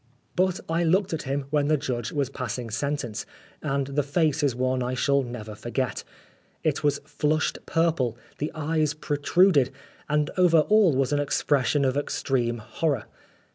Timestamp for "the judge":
1.67-2.11